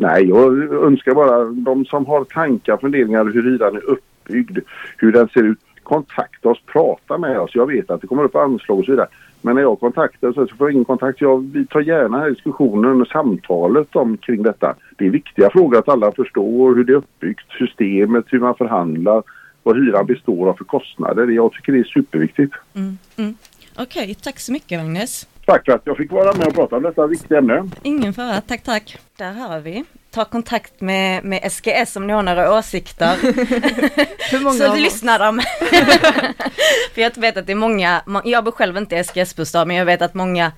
[0.00, 4.58] Nej, jag önskar bara de som har tankar, funderingar hur hyran är uppbyggd,
[4.96, 5.58] hur den ser ut.
[5.82, 7.54] Kontakta oss, prata med oss.
[7.54, 9.08] Jag vet att det kommer upp anslag och så vidare.
[9.42, 11.20] Men när jag kontaktar så får jag ingen kontakt.
[11.20, 14.74] Jag, vi tar gärna här diskussionen och samtalet om, kring detta.
[14.98, 19.22] Det är viktiga frågor att alla förstår hur det är uppbyggt, systemet, hur man förhandlar,
[19.62, 21.26] vad hyran består av för kostnader.
[21.26, 22.54] Jag tycker det är superviktigt.
[22.74, 23.34] Mm, mm.
[23.76, 25.26] Okej, tack så mycket Agnes.
[25.46, 27.68] Tack för att jag fick vara med och prata om detta viktiga ämne.
[27.82, 28.98] Ingen fara, tack tack.
[29.16, 29.84] Där har vi.
[30.10, 33.16] Ta kontakt med, med SGS om ni har några åsikter.
[34.30, 35.40] Hur många så lyssnar de.
[36.94, 39.76] För jag vet att det är många, må- jag bor själv inte i SGS-bostad men
[39.76, 40.52] jag vet att många,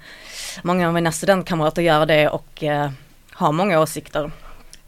[0.63, 2.91] många av mina studentkamrater gör det och eh,
[3.33, 4.31] har många åsikter.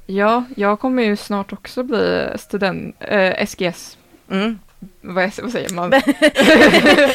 [0.06, 3.98] Ja, jag kommer ju snart också bli student, äh, SGS.
[4.30, 4.58] Mm.
[5.00, 5.92] Vad, vad säger man?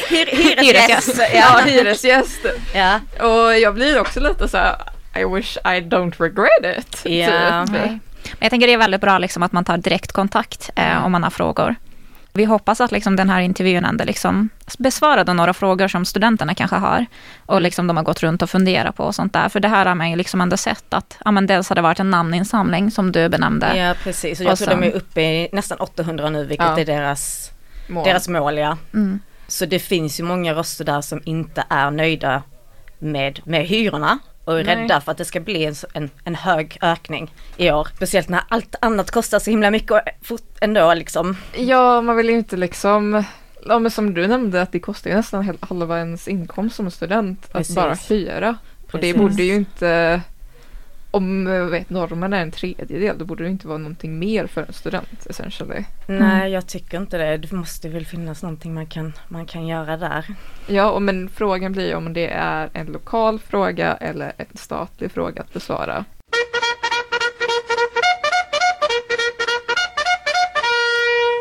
[0.08, 0.26] Hyr,
[0.62, 1.20] hyresgäst.
[1.34, 2.40] Ja, hyresgäst.
[2.74, 3.00] Ja.
[3.26, 4.76] Och jag blir också lite så här,
[5.20, 7.00] I wish I don't regret it.
[7.04, 7.66] Ja.
[7.66, 7.72] typ.
[7.76, 8.00] Men
[8.40, 11.30] jag tänker det är väldigt bra liksom, att man tar direktkontakt eh, om man har
[11.30, 11.74] frågor.
[12.32, 16.76] Vi hoppas att liksom, den här intervjun ändå liksom besvarade några frågor som studenterna kanske
[16.76, 17.06] har.
[17.46, 19.48] Och liksom, de har gått runt och funderat på och sånt där.
[19.48, 21.82] För det här har man ju liksom ändå sett att ja, men dels har det
[21.82, 23.76] varit en namninsamling som du benämnde.
[23.76, 26.66] Ja precis, och jag Och tror sen- de är uppe i nästan 800 nu vilket
[26.66, 26.80] Ja.
[26.80, 27.50] är deras
[27.90, 28.04] Mål.
[28.04, 28.76] deras mål ja.
[28.94, 29.20] Mm.
[29.48, 32.42] Så det finns ju många röster där som inte är nöjda
[32.98, 34.76] med, med hyrorna och är Nej.
[34.76, 37.88] rädda för att det ska bli en, en, en hög ökning i år.
[37.96, 39.96] Speciellt när allt annat kostar så himla mycket
[40.60, 41.36] ändå liksom.
[41.56, 43.24] Ja, man vill ju inte liksom,
[43.66, 47.52] ja, men som du nämnde, att det kostar ju nästan halva ens inkomst som student
[47.52, 47.76] Precis.
[47.76, 48.56] att bara hyra.
[48.92, 49.16] Och det Precis.
[49.16, 50.20] borde ju inte,
[51.10, 54.72] om vet, normen är en tredjedel, då borde det inte vara någonting mer för en
[54.72, 55.84] student essentially.
[56.06, 57.36] Nej jag tycker inte det.
[57.36, 60.24] Det måste väl finnas någonting man kan, man kan göra där.
[60.66, 65.42] Ja, och men frågan blir om det är en lokal fråga eller en statlig fråga
[65.42, 66.04] att besvara.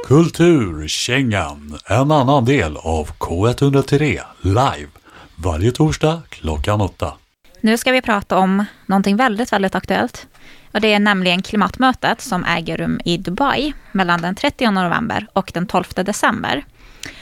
[0.08, 4.90] Kulturkängan, en annan del av K103 live
[5.36, 7.14] varje torsdag klockan åtta.
[7.62, 10.28] Nu ska vi prata om någonting väldigt, väldigt aktuellt.
[10.72, 15.52] Och det är nämligen klimatmötet som äger rum i Dubai mellan den 30 november och
[15.54, 16.66] den 12 december.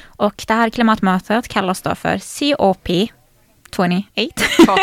[0.05, 2.19] Och det här klimatmötet kallas då för
[2.55, 2.87] COP
[3.75, 4.43] 28.
[4.65, 4.79] Cop.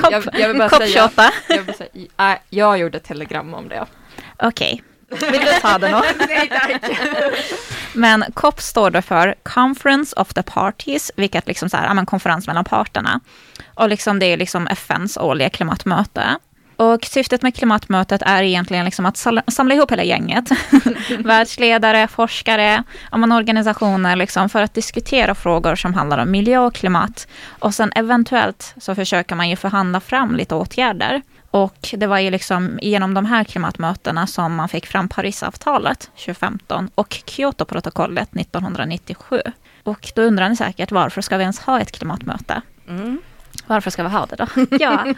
[0.00, 1.30] Cop, jag, jag vill bara COP säga, 28.
[1.48, 3.86] jag, vill bara säga äh, jag gjorde ett telegram om det.
[4.36, 4.82] Okej.
[5.10, 6.04] Vill du ta det då?
[6.28, 6.82] Nej tack.
[7.92, 12.46] Men COP står då för Conference of the Parties, vilket liksom så här, ja, konferens
[12.46, 13.20] mellan parterna.
[13.74, 16.38] Och liksom det är liksom FNs årliga klimatmöte.
[16.78, 20.44] Och syftet med klimatmötet är egentligen liksom att samla ihop hela gänget.
[21.18, 27.28] Världsledare, forskare, organisationer liksom, för att diskutera frågor som handlar om miljö och klimat.
[27.48, 31.22] Och sen eventuellt så försöker man ju förhandla fram lite åtgärder.
[31.50, 36.90] Och det var ju liksom genom de här klimatmötena som man fick fram Parisavtalet 2015
[36.94, 39.42] och Kyotoprotokollet 1997.
[39.82, 42.62] Och då undrar ni säkert varför ska vi ens ha ett klimatmöte?
[42.88, 43.20] Mm.
[43.66, 44.46] Varför ska vi ha det då?
[44.80, 45.14] ja,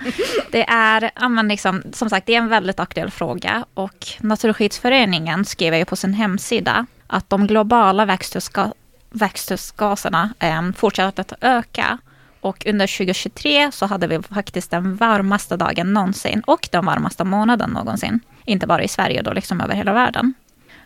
[0.51, 5.45] det är, ja, men liksom, som sagt, det är en väldigt aktuell fråga och Naturskyddsföreningen
[5.45, 8.73] skriver ju på sin hemsida att de globala växthusga
[9.11, 11.99] växthusgaserna eh, fortsätter att öka
[12.41, 17.71] och under 2023 så hade vi faktiskt den varmaste dagen någonsin och den varmaste månaden
[17.71, 18.21] någonsin.
[18.45, 20.35] Inte bara i Sverige då, liksom över hela världen.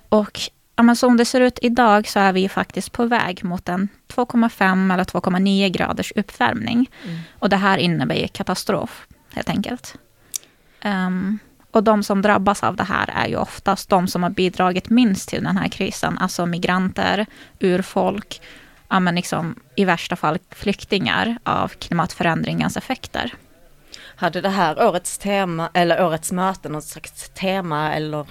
[0.08, 0.40] Och
[0.76, 4.92] ja, som det ser ut idag så är vi faktiskt på väg mot en 2,5
[4.92, 6.90] eller 2,9 graders uppvärmning.
[7.04, 7.18] Mm.
[7.38, 9.94] Och det här innebär ju katastrof, helt enkelt.
[10.84, 11.38] Um,
[11.70, 15.28] och de som drabbas av det här är ju oftast de som har bidragit minst
[15.28, 17.26] till den här krisen, alltså migranter,
[17.60, 18.40] urfolk,
[18.94, 23.35] ja, men liksom, i värsta fall flyktingar av klimatförändringens effekter.
[24.16, 28.26] Hade det här årets tema, eller årets möte något slags tema eller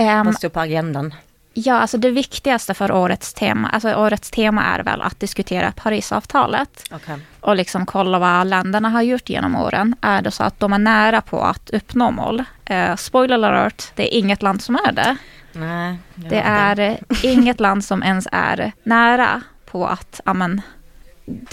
[0.00, 1.14] um, vad stod på agendan?
[1.54, 6.84] Ja, alltså det viktigaste för årets tema, alltså årets tema är väl att diskutera Parisavtalet.
[6.94, 7.18] Okay.
[7.40, 9.96] Och liksom kolla vad länderna har gjort genom åren.
[10.00, 12.44] Är det så att de är nära på att uppnå mål?
[12.70, 15.16] Uh, spoiler alert, det är inget land som är det.
[15.52, 16.98] Nej, det är det.
[17.22, 20.62] inget land som ens är nära på att amen,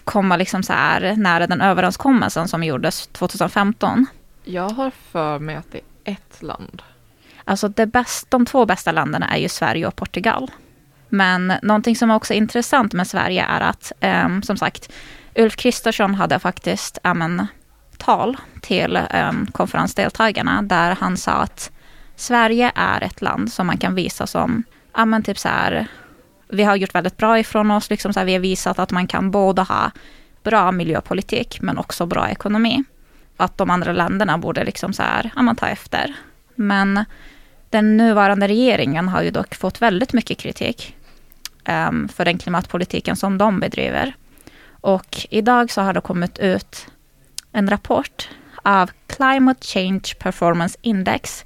[0.03, 4.05] komma liksom så här nära den överenskommelsen som gjordes 2015.
[4.43, 6.82] Jag har för mig att det är ett land.
[7.43, 10.51] Alltså det bäst, de två bästa länderna är ju Sverige och Portugal.
[11.10, 13.91] Men någonting som också är intressant med Sverige är att,
[14.25, 14.91] um, som sagt,
[15.36, 17.47] Ulf Kristersson hade faktiskt um,
[17.97, 21.71] tal till um, konferensdeltagarna där han sa att
[22.15, 24.63] Sverige är ett land som man kan visa som,
[24.95, 25.88] ja men typ så här,
[26.49, 29.07] vi har gjort väldigt bra ifrån oss, liksom så här, vi har visat att man
[29.07, 29.91] kan både ha
[30.43, 32.83] bra miljöpolitik men också bra ekonomi.
[33.38, 36.13] Att de andra länderna borde liksom så här, ja, man ta efter.
[36.55, 37.05] Men
[37.69, 40.95] den nuvarande regeringen har ju dock fått väldigt mycket kritik
[41.69, 44.15] um, för den klimatpolitiken som de bedriver.
[44.81, 46.88] Och idag så har det kommit ut
[47.51, 48.29] en rapport
[48.63, 51.45] av Climate Change Performance Index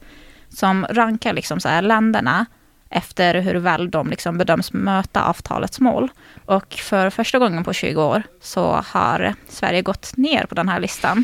[0.50, 2.46] som rankar liksom så här länderna
[2.94, 6.12] efter hur väl de liksom bedöms möta avtalets mål.
[6.46, 10.80] Och för första gången på 20 år så har Sverige gått ner på den här
[10.80, 11.24] listan.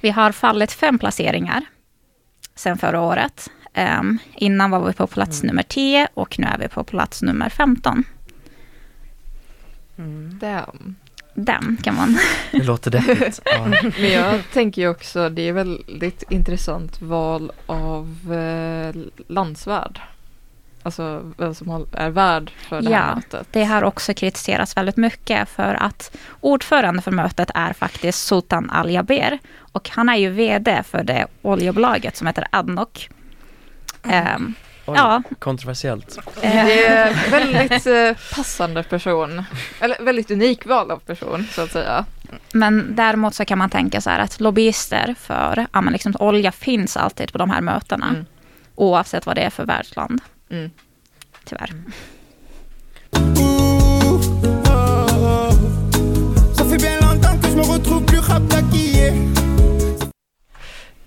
[0.00, 1.64] Vi har fallit fem placeringar
[2.54, 3.50] sen förra året.
[4.00, 5.48] Um, innan var vi på plats mm.
[5.48, 8.04] nummer 10 och nu är vi på plats nummer 15.
[9.98, 10.38] Mm.
[10.40, 10.96] Damn.
[11.34, 12.18] Damn kan man.
[12.52, 13.40] Det låter deppigt.
[13.44, 13.66] Ja.
[13.98, 18.94] Men jag tänker ju också, det är väldigt intressant val av eh,
[19.28, 20.00] landsvärd.
[20.82, 23.46] Alltså vem som är värd för det ja, här mötet.
[23.50, 28.90] Det har också kritiserats väldigt mycket för att ordförande för mötet är faktiskt Sultan Al
[28.90, 29.38] Jaber.
[29.72, 33.10] Och han är ju VD för det oljebolaget som heter Adnok.
[34.02, 34.54] Um,
[34.86, 35.22] Oj, ja.
[35.38, 36.18] Kontroversiellt.
[36.40, 39.44] Det är väldigt eh, passande person.
[39.80, 42.04] Eller väldigt unik val av person så att säga.
[42.52, 46.52] Men däremot så kan man tänka så här att lobbyister för ja, men liksom, olja
[46.52, 48.08] finns alltid på de här mötena.
[48.08, 48.26] Mm.
[48.74, 50.20] Oavsett vad det är för världsland.
[50.50, 50.70] Mm.
[51.44, 51.70] Tyvärr.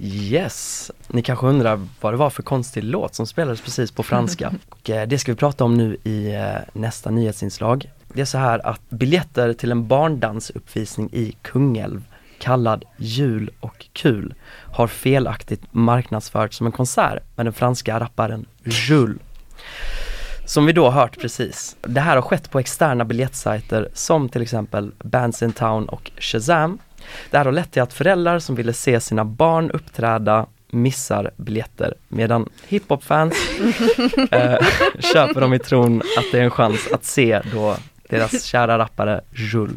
[0.06, 4.54] Yes, ni kanske undrar vad det var för konstig låt som spelades precis på franska.
[4.70, 7.92] Och eh, det ska vi prata om nu i eh, nästa nyhetsinslag.
[8.14, 12.04] Det är så här att biljetter till en barndansuppvisning i Kungälv
[12.40, 14.34] kallad Jul och kul
[14.72, 19.22] har felaktigt marknadsförts som en konsert med den franska rapparen Jules.
[20.46, 21.76] Som vi då hört precis.
[21.82, 26.78] Det här har skett på externa biljettsajter som till exempel Bands in Town och Shazam.
[27.32, 31.94] Det här har lett till att föräldrar som ville se sina barn uppträda missar biljetter
[32.08, 33.34] medan hiphop-fans
[34.32, 34.58] eh,
[35.14, 37.76] köper dem i tron att det är en chans att se då
[38.10, 39.76] deras kära rappare Jules.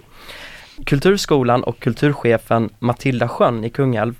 [0.84, 4.14] Kulturskolan och kulturchefen Matilda Sjön i Kungälv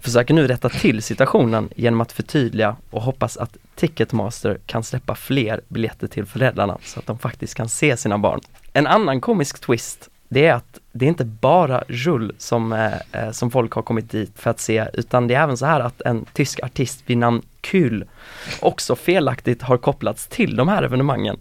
[0.00, 5.60] försöker nu rätta till situationen genom att förtydliga och hoppas att Ticketmaster kan släppa fler
[5.68, 8.40] biljetter till föräldrarna så att de faktiskt kan se sina barn.
[8.72, 13.30] En annan komisk twist det är att det är inte bara Jules som, eh, eh
[13.30, 16.00] som folk har kommit dit för att se utan det är även så här att
[16.00, 18.04] en tysk artist vid namn Kühl
[18.60, 21.36] också felaktigt har kopplats till de här evenemangen.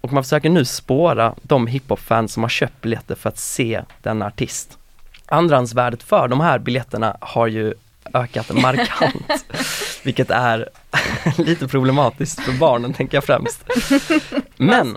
[0.00, 4.26] Och man försöker nu spåra de hiphop-fans som har köpt biljetter för att se denna
[4.26, 4.78] artist.
[5.26, 7.74] Andrahandsvärdet för de här biljetterna har ju
[8.14, 9.46] ökat markant.
[10.02, 10.68] vilket är
[11.38, 13.64] lite problematiskt för barnen tänker jag främst.
[14.56, 14.96] Men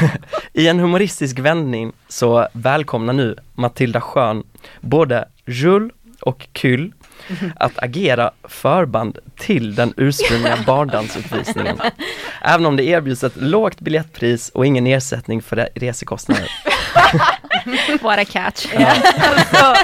[0.52, 4.42] i en humoristisk vändning så välkomnar nu Matilda Schön
[4.80, 6.92] både Jules och Kyll
[7.56, 11.80] att agera förband till den ursprungliga barndansuppvisningen.
[12.42, 16.50] Även om det erbjuds ett lågt biljettpris och ingen ersättning för re- resekostnader.
[18.02, 18.66] What a catch.
[18.74, 19.74] Alltså,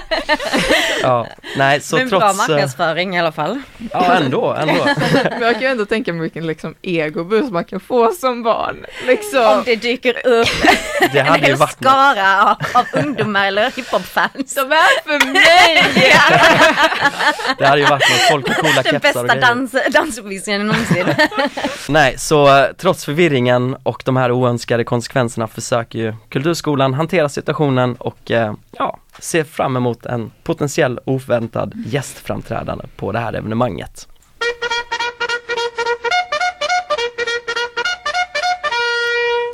[1.02, 1.26] Ja,
[1.56, 2.48] nej så men bra trots...
[2.48, 3.60] eh, marknadsföring i alla fall.
[3.92, 4.74] Ja, ändå, ändå.
[5.30, 8.86] Men jag kan ju ändå tänka mig vilken liksom egoboost man kan få som barn.
[9.06, 9.44] Liksom.
[9.46, 10.48] Om det dyker upp
[11.12, 11.90] Det hade ju en varit något.
[11.92, 14.54] skara av, av ungdomar eller hiphop-fans.
[14.54, 15.84] De är för mig!
[17.58, 19.40] Det hade ju varit något, folk med coola Den kepsar bästa och grejer.
[19.40, 21.06] dans, dansuppvisningen någonsin.
[21.88, 27.94] Nej, så eh, trots förvirringen och de här oönskade konsekvenserna försöker ju Kulturskolan hantera situationen
[27.94, 34.08] och eh, ja, ser fram emot en potentiell oväntad gästframträdande på det här evenemanget.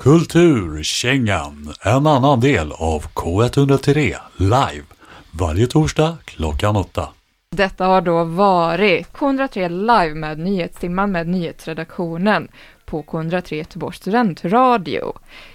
[0.03, 4.85] Kulturkängan, en annan del av K103 live
[5.31, 7.09] varje torsdag klockan åtta.
[7.57, 12.49] Detta har då varit K103 live med Nyhetstimman med nyhetsredaktionen
[12.85, 15.13] på K103 Göteborgs studentradio.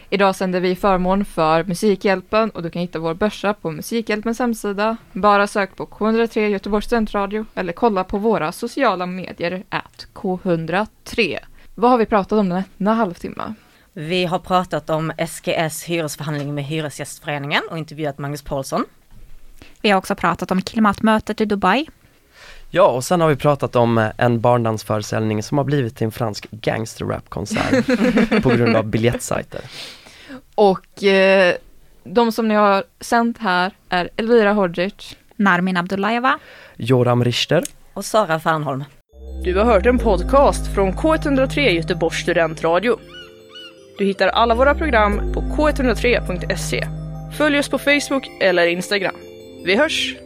[0.09, 4.97] Idag sänder vi förmån för Musikhjälpen och du kan hitta vår börsa på Musikhjälpens hemsida.
[5.13, 11.37] Bara sök på K103 Göteborgs studentradio eller kolla på våra sociala medier at K103.
[11.75, 13.53] Vad har vi pratat om denna halvtimme?
[13.93, 18.85] Vi har pratat om SKS hyresförhandling med Hyresgästföreningen och intervjuat Magnus Paulsson.
[19.81, 21.85] Vi har också pratat om klimatmötet i Dubai.
[22.69, 26.11] Ja, och sen har vi pratat om eh, en barndansföreställning som har blivit till en
[26.11, 27.85] fransk gangsterrapkonsert
[28.43, 29.61] på grund av biljettsajter.
[30.55, 31.55] Och eh,
[32.03, 36.39] de som ni har sänt här är Elvira Hodgic, Narmin Abdullajeva,
[36.75, 37.63] Joram Richter
[37.93, 38.83] och Sara Fernholm.
[39.43, 42.99] Du har hört en podcast från K103 Göteborgs studentradio.
[43.97, 46.87] Du hittar alla våra program på k103.se.
[47.37, 49.15] Följ oss på Facebook eller Instagram.
[49.65, 50.24] Vi hörs!